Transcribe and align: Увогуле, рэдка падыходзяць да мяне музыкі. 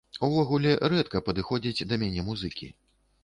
Увогуле, 0.27 0.71
рэдка 0.93 1.19
падыходзяць 1.27 1.87
да 1.91 1.99
мяне 2.05 2.25
музыкі. 2.31 2.73